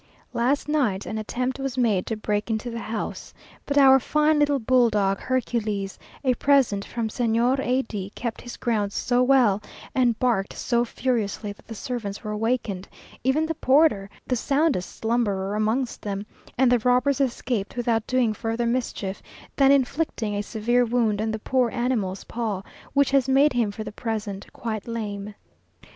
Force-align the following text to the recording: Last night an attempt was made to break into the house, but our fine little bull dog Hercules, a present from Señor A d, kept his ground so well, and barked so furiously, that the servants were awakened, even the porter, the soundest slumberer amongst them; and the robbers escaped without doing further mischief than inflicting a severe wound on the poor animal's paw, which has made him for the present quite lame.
Last 0.33 0.67
night 0.67 1.05
an 1.05 1.19
attempt 1.19 1.59
was 1.59 1.77
made 1.77 2.07
to 2.07 2.17
break 2.17 2.49
into 2.49 2.71
the 2.71 2.79
house, 2.79 3.35
but 3.67 3.77
our 3.77 3.99
fine 3.99 4.39
little 4.39 4.57
bull 4.57 4.89
dog 4.89 5.19
Hercules, 5.19 5.99
a 6.23 6.33
present 6.33 6.83
from 6.83 7.07
Señor 7.07 7.59
A 7.59 7.83
d, 7.83 8.11
kept 8.15 8.41
his 8.41 8.57
ground 8.57 8.91
so 8.93 9.21
well, 9.21 9.61
and 9.93 10.17
barked 10.17 10.53
so 10.57 10.83
furiously, 10.83 11.51
that 11.51 11.67
the 11.67 11.75
servants 11.75 12.23
were 12.23 12.31
awakened, 12.31 12.87
even 13.23 13.45
the 13.45 13.53
porter, 13.53 14.09
the 14.25 14.35
soundest 14.35 14.89
slumberer 14.89 15.53
amongst 15.55 16.01
them; 16.01 16.25
and 16.57 16.71
the 16.71 16.79
robbers 16.79 17.21
escaped 17.21 17.77
without 17.77 18.07
doing 18.07 18.33
further 18.33 18.65
mischief 18.65 19.21
than 19.55 19.71
inflicting 19.71 20.33
a 20.35 20.41
severe 20.41 20.83
wound 20.83 21.21
on 21.21 21.29
the 21.29 21.37
poor 21.37 21.69
animal's 21.69 22.23
paw, 22.23 22.63
which 22.93 23.11
has 23.11 23.29
made 23.29 23.53
him 23.53 23.69
for 23.71 23.83
the 23.83 23.91
present 23.91 24.51
quite 24.51 24.87
lame. 24.87 25.35